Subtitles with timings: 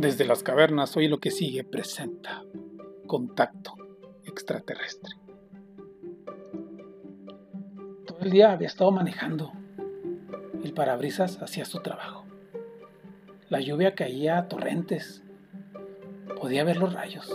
[0.00, 2.42] Desde las cavernas, hoy lo que sigue presenta
[3.06, 3.74] contacto
[4.24, 5.14] extraterrestre.
[8.06, 9.52] Todo el día había estado manejando.
[10.64, 12.24] El parabrisas hacía su trabajo.
[13.50, 15.22] La lluvia caía a torrentes.
[16.40, 17.30] Podía ver los rayos.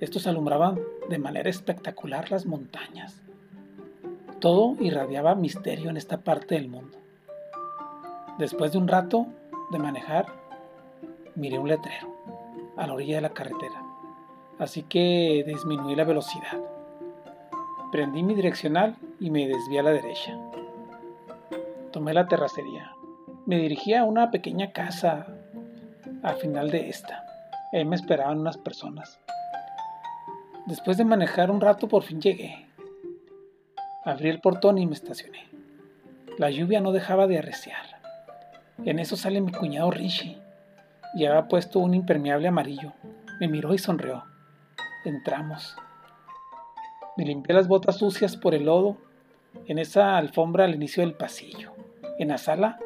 [0.00, 0.80] Estos alumbraban
[1.10, 3.20] de manera espectacular las montañas.
[4.40, 6.96] Todo irradiaba misterio en esta parte del mundo.
[8.38, 9.26] Después de un rato
[9.70, 10.39] de manejar,
[11.40, 12.14] miré un letrero
[12.76, 13.82] a la orilla de la carretera,
[14.58, 16.60] así que disminuí la velocidad.
[17.90, 20.38] Prendí mi direccional y me desvié a la derecha.
[21.90, 22.92] Tomé la terracería.
[23.46, 25.26] Me dirigí a una pequeña casa
[26.22, 27.24] al final de esta.
[27.72, 29.18] Ahí me esperaban unas personas.
[30.66, 32.68] Después de manejar un rato por fin llegué.
[34.04, 35.48] Abrí el portón y me estacioné.
[36.38, 38.00] La lluvia no dejaba de arreciar.
[38.84, 40.39] En eso sale mi cuñado Richie
[41.12, 42.92] Llevaba puesto un impermeable amarillo.
[43.40, 44.24] Me miró y sonrió.
[45.04, 45.76] Entramos.
[47.16, 48.96] Me limpié las botas sucias por el lodo
[49.66, 51.72] en esa alfombra al inicio del pasillo.
[52.18, 52.78] En la sala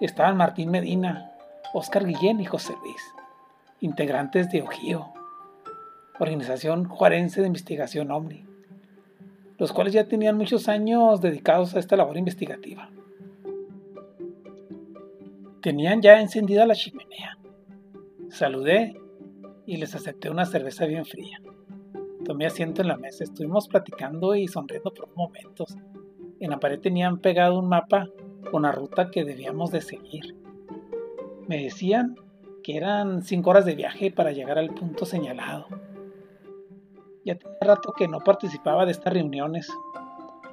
[0.00, 1.32] estaban Martín Medina,
[1.72, 3.02] Oscar Guillén y José Luis,
[3.80, 5.10] integrantes de OGIO,
[6.18, 8.44] Organización Juarense de Investigación OMNI,
[9.56, 12.90] los cuales ya tenían muchos años dedicados a esta labor investigativa.
[15.62, 17.38] Tenían ya encendida la chimenea
[18.32, 18.98] Saludé
[19.66, 21.38] y les acepté una cerveza bien fría.
[22.24, 25.76] Tomé asiento en la mesa, estuvimos platicando y sonriendo por momentos.
[26.40, 28.08] En la pared tenían pegado un mapa
[28.50, 30.34] con la ruta que debíamos de seguir.
[31.46, 32.16] Me decían
[32.64, 35.66] que eran cinco horas de viaje para llegar al punto señalado.
[37.26, 39.70] Ya tenía rato que no participaba de estas reuniones,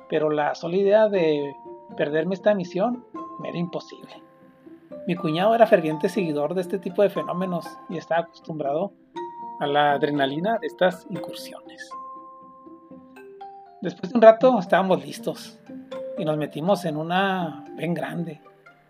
[0.09, 1.55] pero la sola idea de
[1.95, 3.05] perderme esta misión
[3.39, 4.28] me era imposible.
[5.09, 8.93] Mi cuñado era ferviente seguidor de este tipo de fenómenos y estaba acostumbrado
[9.59, 11.89] a la adrenalina de estas incursiones.
[13.81, 15.57] Después de un rato estábamos listos
[16.19, 18.39] y nos metimos en una ven grande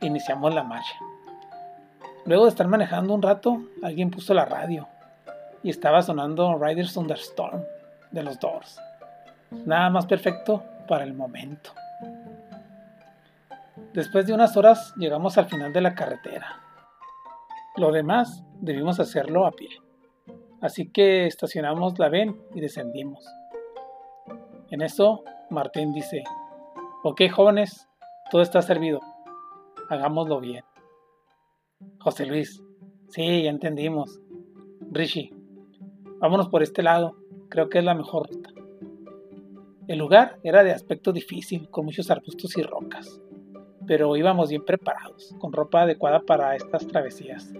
[0.01, 0.97] e iniciamos la marcha.
[2.25, 4.89] Luego de estar manejando un rato, alguien puso la radio
[5.63, 7.63] y estaba sonando Riders Thunderstorm
[8.11, 8.77] de los Doors.
[9.51, 11.71] Nada más perfecto para el momento.
[13.93, 16.61] Después de unas horas llegamos al final de la carretera.
[17.75, 19.69] Lo demás debimos hacerlo a pie.
[20.61, 23.25] Así que estacionamos la ven y descendimos.
[24.69, 26.23] En eso, Martín dice,
[27.03, 27.89] ok jóvenes,
[28.29, 28.99] todo está servido.
[29.89, 30.63] Hagámoslo bien.
[31.99, 32.61] José Luis,
[33.09, 34.21] sí, ya entendimos.
[34.91, 35.33] Rishi,
[36.19, 37.15] vámonos por este lado,
[37.49, 38.51] creo que es la mejor ruta.
[39.87, 43.19] El lugar era de aspecto difícil, con muchos arbustos y rocas
[43.89, 47.51] pero íbamos bien preparados, con ropa adecuada para estas travesías.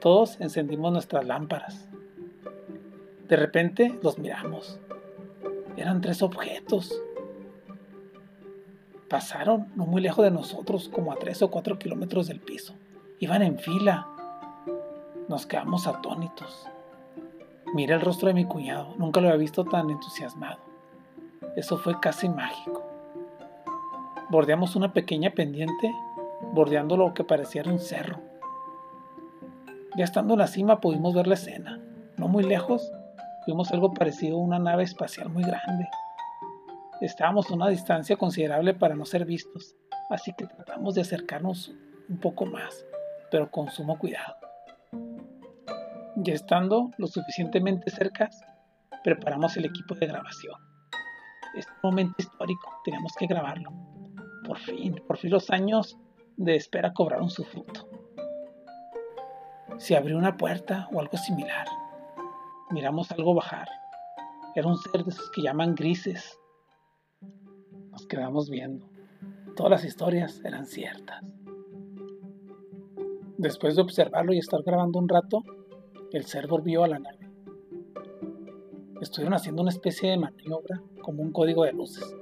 [0.00, 1.86] Todos encendimos nuestras lámparas.
[3.28, 4.80] De repente los miramos.
[5.76, 6.98] Eran tres objetos.
[9.10, 12.74] Pasaron no muy lejos de nosotros, como a tres o cuatro kilómetros del piso.
[13.18, 14.08] Iban en fila.
[15.28, 16.66] Nos quedamos atónitos.
[17.74, 18.94] Miré el rostro de mi cuñado.
[18.96, 20.60] Nunca lo había visto tan entusiasmado.
[21.54, 22.85] Eso fue casi mágico
[24.28, 25.92] bordeamos una pequeña pendiente,
[26.52, 28.20] bordeando lo que parecía un cerro.
[29.96, 31.80] Ya estando en la cima pudimos ver la escena.
[32.16, 32.92] No muy lejos,
[33.46, 35.88] vimos algo parecido a una nave espacial muy grande.
[37.00, 39.74] Estábamos a una distancia considerable para no ser vistos,
[40.10, 41.72] así que tratamos de acercarnos
[42.08, 42.84] un poco más,
[43.30, 44.34] pero con sumo cuidado.
[46.16, 48.30] Ya estando lo suficientemente cerca,
[49.04, 50.54] preparamos el equipo de grabación.
[51.54, 53.95] Este momento histórico, teníamos que grabarlo.
[54.46, 55.98] Por fin, por fin los años
[56.36, 57.88] de espera cobraron su fruto.
[59.76, 61.66] Se abrió una puerta o algo similar.
[62.70, 63.68] Miramos algo bajar.
[64.54, 66.38] Era un ser de esos que llaman grises.
[67.90, 68.88] Nos quedamos viendo.
[69.56, 71.24] Todas las historias eran ciertas.
[73.36, 75.42] Después de observarlo y estar grabando un rato,
[76.12, 77.30] el ser volvió a la nave.
[79.00, 82.16] Estuvieron haciendo una especie de maniobra como un código de luces.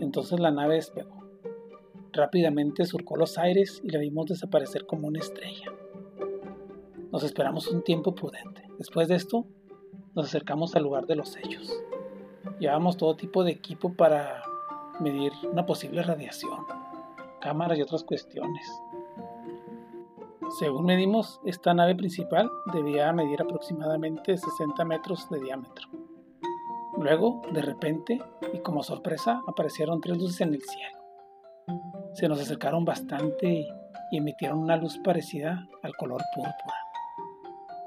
[0.00, 1.17] Entonces la nave despegó.
[2.18, 5.72] Rápidamente surcó los aires y la vimos desaparecer como una estrella.
[7.12, 8.64] Nos esperamos un tiempo prudente.
[8.76, 9.46] Después de esto,
[10.16, 11.72] nos acercamos al lugar de los hechos.
[12.58, 14.42] Llevamos todo tipo de equipo para
[14.98, 16.66] medir una posible radiación,
[17.40, 18.66] cámaras y otras cuestiones.
[20.58, 25.86] Según medimos, esta nave principal debía medir aproximadamente 60 metros de diámetro.
[26.96, 28.20] Luego, de repente,
[28.52, 30.97] y como sorpresa, aparecieron tres luces en el cielo
[32.14, 33.66] se nos acercaron bastante
[34.10, 36.76] y emitieron una luz parecida al color púrpura.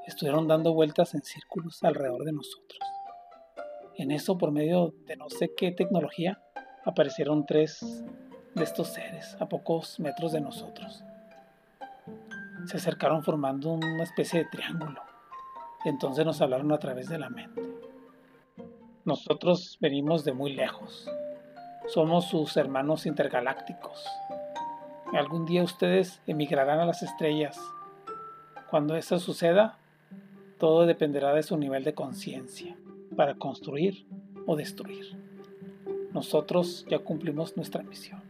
[0.06, 2.80] estuvieron dando vueltas en círculos alrededor de nosotros.
[3.96, 6.42] En eso, por medio de no sé qué tecnología,
[6.86, 8.04] aparecieron tres
[8.56, 11.04] de estos seres a pocos metros de nosotros.
[12.66, 15.02] Se acercaron formando una especie de triángulo.
[15.86, 17.62] Entonces nos hablaron a través de la mente.
[19.06, 21.10] Nosotros venimos de muy lejos.
[21.94, 24.06] Somos sus hermanos intergalácticos.
[25.12, 27.60] Algún día ustedes emigrarán a las estrellas.
[28.70, 29.78] Cuando eso suceda,
[30.58, 32.78] todo dependerá de su nivel de conciencia
[33.18, 34.06] para construir
[34.46, 35.18] o destruir.
[36.14, 38.24] Nosotros ya cumplimos nuestra misión.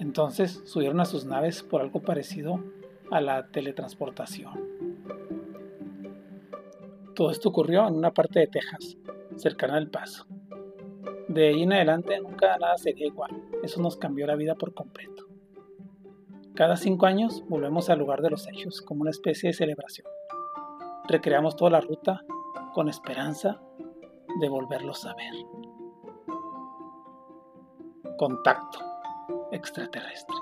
[0.00, 2.58] Entonces subieron a sus naves por algo parecido
[3.12, 4.58] a la teletransportación.
[7.14, 8.96] Todo esto ocurrió en una parte de Texas,
[9.36, 10.26] cercana al Paso.
[11.30, 13.30] De ahí en adelante nunca nada sería igual.
[13.62, 15.28] Eso nos cambió la vida por completo.
[16.56, 20.08] Cada cinco años volvemos al lugar de los hechos como una especie de celebración.
[21.06, 22.24] Recreamos toda la ruta
[22.74, 23.60] con esperanza
[24.40, 25.32] de volverlos a ver.
[28.18, 28.80] Contacto
[29.52, 30.36] extraterrestre.